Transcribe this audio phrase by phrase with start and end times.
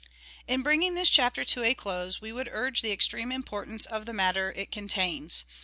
[0.47, 4.13] In bringing this chapter to a close we would urge the extreme importance of the
[4.13, 5.45] matter it contains.